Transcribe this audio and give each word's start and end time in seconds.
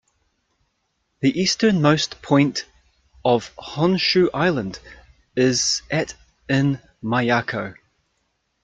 The 1.19 1.39
easternmost 1.39 2.23
point 2.23 2.65
of 3.23 3.55
Honshu 3.55 4.29
island 4.33 4.79
is 5.35 5.83
at 5.91 6.15
in 6.49 6.81
Miyako. 7.03 7.75